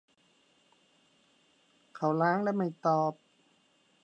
[1.95, 3.13] เขาล้างและไม่ตอบ